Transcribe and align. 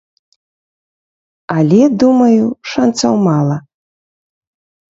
Але, 1.57 1.81
думаю, 2.05 2.43
шанцаў 2.73 3.13
мала. 3.29 3.57